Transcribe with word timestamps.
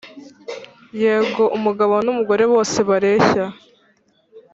Yego 1.01 1.43
umugabo 1.57 1.93
n’umugore 2.05 2.43
bose 2.53 2.77
bareshya. 2.89 3.45